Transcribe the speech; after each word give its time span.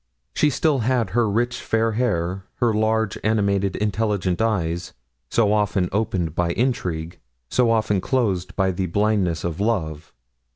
She 0.33 0.49
still 0.49 0.79
had 0.79 1.11
her 1.11 1.29
rich 1.29 1.61
fair 1.61 1.91
hair; 1.91 2.45
her 2.55 2.73
large, 2.73 3.19
animated, 3.23 3.75
intelligent 3.75 4.41
eyes, 4.41 4.93
so 5.29 5.53
often 5.53 5.89
opened 5.91 6.33
by 6.33 6.53
intrigue, 6.53 7.19
so 7.51 7.69
often 7.69 8.01
closed 8.01 8.55
by 8.55 8.71
the 8.71 8.87
blindness 8.87 9.43
of 9.43 9.59
love. 9.59 10.11